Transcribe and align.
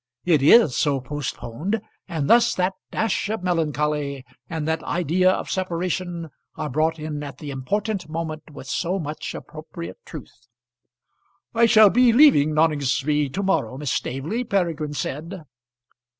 It 0.25 0.41
is 0.41 0.75
so 0.75 0.99
postponed, 0.99 1.79
and 2.07 2.27
thus 2.27 2.55
that 2.55 2.73
dash 2.89 3.29
of 3.29 3.43
melancholy, 3.43 4.25
and 4.49 4.67
that 4.67 4.81
idea 4.81 5.29
of 5.29 5.51
separation 5.51 6.31
are 6.55 6.71
brought 6.71 6.97
in 6.97 7.21
at 7.21 7.37
the 7.37 7.51
important 7.51 8.09
moment 8.09 8.49
with 8.51 8.65
so 8.65 8.97
much 8.97 9.35
appropriate 9.35 9.99
truth. 10.03 10.47
"I 11.53 11.67
shall 11.67 11.91
be 11.91 12.11
leaving 12.13 12.51
Noningsby 12.55 13.29
to 13.31 13.43
morrow, 13.43 13.77
Miss 13.77 13.91
Staveley," 13.91 14.43
Peregrine 14.43 14.93
said. 14.95 15.43